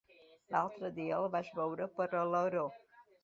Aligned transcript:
L'altre 0.53 0.89
dia 0.95 1.19
el 1.23 1.27
vaig 1.37 1.51
veure 1.59 1.87
per 1.99 2.09
Alaró. 2.23 2.65